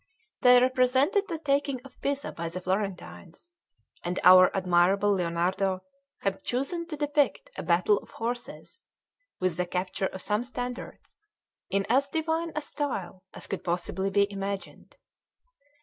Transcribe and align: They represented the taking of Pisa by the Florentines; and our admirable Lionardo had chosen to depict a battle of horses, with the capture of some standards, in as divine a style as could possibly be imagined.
They 0.41 0.59
represented 0.59 1.27
the 1.27 1.37
taking 1.37 1.79
of 1.85 2.01
Pisa 2.01 2.31
by 2.31 2.49
the 2.49 2.59
Florentines; 2.59 3.51
and 4.03 4.19
our 4.23 4.49
admirable 4.57 5.13
Lionardo 5.13 5.81
had 6.21 6.41
chosen 6.41 6.87
to 6.87 6.97
depict 6.97 7.51
a 7.55 7.61
battle 7.61 7.99
of 7.99 8.09
horses, 8.09 8.85
with 9.39 9.57
the 9.57 9.67
capture 9.67 10.07
of 10.07 10.23
some 10.23 10.43
standards, 10.43 11.21
in 11.69 11.85
as 11.87 12.09
divine 12.09 12.51
a 12.55 12.63
style 12.63 13.25
as 13.35 13.45
could 13.45 13.63
possibly 13.63 14.09
be 14.09 14.25
imagined. 14.33 14.97